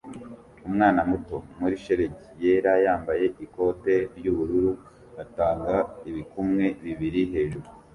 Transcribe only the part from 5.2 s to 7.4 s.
atanga ibikumwe bibiri